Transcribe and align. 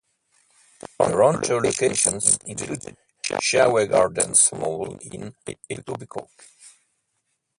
Toronto 0.97 1.59
locations 1.59 2.39
included 2.47 2.97
Sherway 3.33 3.87
Gardens 3.87 4.49
Mall 4.51 4.97
in 4.97 5.35
Etobicoke. 5.69 6.27